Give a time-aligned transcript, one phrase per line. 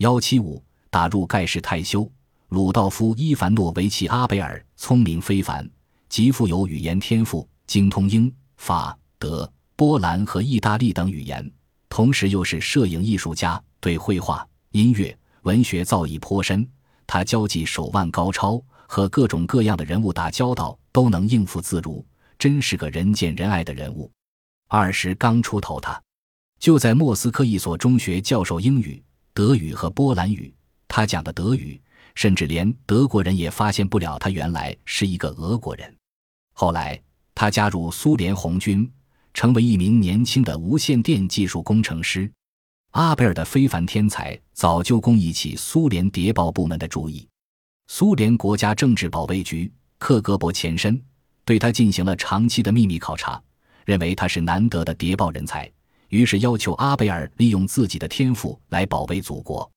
[0.00, 2.10] 幺七五打入盖世太修。
[2.48, 5.68] 鲁道夫·伊凡诺维奇·阿贝尔聪明非凡，
[6.08, 11.52] 极富有语言天赋，精通英、法、德、波兰和意大利等语言，
[11.90, 16.66] 同时又是摄影艺术家，对绘画、音乐、文学造诣颇深。
[17.06, 18.58] 他交际手腕高超，
[18.88, 22.02] 和各种各样的人物打交道都能应付自如，
[22.38, 24.10] 真是个人见人爱的人物。
[24.66, 26.02] 二十刚出头，他
[26.58, 29.02] 就在莫斯科一所中学教授英语、
[29.32, 30.52] 德语和波兰语。
[30.88, 31.80] 他讲的德语。
[32.16, 35.96] 甚至连德国人也发现不了他原来是一个俄国人。
[36.52, 37.00] 后来，
[37.34, 38.90] 他加入苏联红军，
[39.32, 42.30] 成为一名年轻的无线电技术工程师。
[42.90, 47.26] 阿贝尔的非凡天才早就供引起苏联谍报部门的注意。
[47.86, 51.00] 苏联国家政治保卫局克格勃前身
[51.44, 53.40] 对他进行了长期的秘密考察，
[53.86, 55.70] 认为他是难得的谍报人才，
[56.10, 59.68] 于是要求阿贝尔利用自己的天赋来保卫祖国。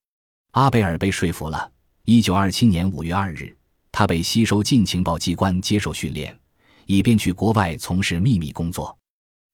[0.52, 1.72] 阿贝尔被说服了。
[2.06, 3.56] 一九二七年五月二日，
[3.92, 6.38] 他被吸收进情报机关接受训练，
[6.86, 8.96] 以便去国外从事秘密工作。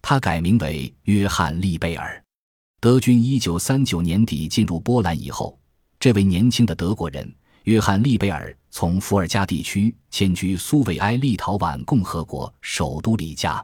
[0.02, 2.22] 他改名为约翰·利贝尔。
[2.80, 5.60] 德军一九三九年底进入波兰以后，
[6.00, 7.30] 这位年轻的德国人
[7.66, 13.64] 约翰·利贝尔从伏尔加地区迁居苏维埃立陶宛共和国首都里加。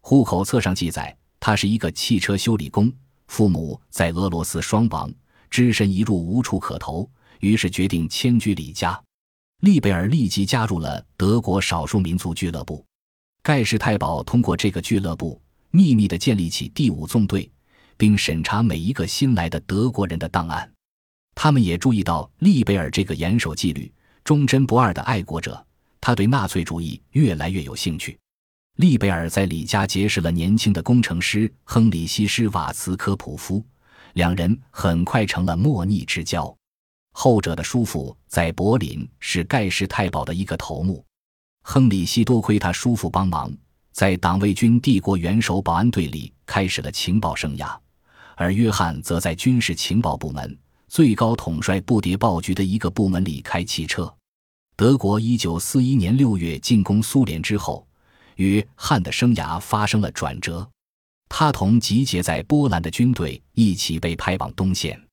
[0.00, 1.16] 户口册上记载，
[1.48, 2.92] 他是一个汽车修理工，
[3.28, 5.10] 父母在俄罗斯双亡，
[5.48, 7.10] 只身一入无处可投。
[7.40, 9.02] 于是决定迁居里加，
[9.60, 12.84] 利贝尔立即加入了德国少数民族俱乐部。
[13.42, 17.50] 盖世太保通过这个俱乐部秘密地建立起第五纵队，
[17.96, 20.70] 并审查每一个新来的德国人的档案。
[21.34, 23.90] 他们也注意到利贝尔这个严守纪律、
[24.22, 25.66] 忠贞不二的爱国者，
[25.98, 28.18] 他对纳粹主义越来越有兴趣。
[28.78, 33.60] 利贝尔在里加结识了年轻的工程师亨利希施瓦茨科普夫，
[34.12, 36.56] 两人很快成了莫逆之交。
[37.10, 41.04] 后者的叔父在柏林是盖世太保的一个头目，
[41.64, 43.52] 亨利希多亏他叔父帮忙，
[43.90, 47.76] 在党卫军帝国元首保安队里开始了情报生涯，
[48.36, 54.14] 而约翰则在军事情报部门最高统帅布谍报局的一个部门里开汽车。
[54.76, 57.84] 德国一九四一年六月进攻苏联之后，
[58.38, 60.68] 约翰的生涯发生了转折，
[61.28, 65.07] 他同集结在波兰的军队一起被派往东线。